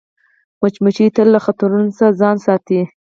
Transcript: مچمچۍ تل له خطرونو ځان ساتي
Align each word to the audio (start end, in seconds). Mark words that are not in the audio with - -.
مچمچۍ 0.61 1.07
تل 1.15 1.27
له 1.33 1.39
خطرونو 1.45 1.85
ځان 2.19 2.35
ساتي 2.45 2.79